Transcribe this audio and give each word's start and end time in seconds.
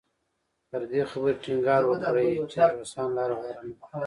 پر 0.69 0.81
دې 0.91 1.01
خبرې 1.11 1.33
ټینګار 1.43 1.81
وکړي 1.87 2.27
چې 2.51 2.57
د 2.67 2.69
روسانو 2.77 3.15
لاره 3.17 3.33
غوره 3.39 3.61
نه 3.67 3.73
کړو. 3.83 3.97